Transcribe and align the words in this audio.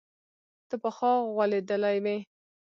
ته 0.67 0.75
پخوا 0.83 1.11
غولېدلى 1.33 1.93
وي. 2.03 2.17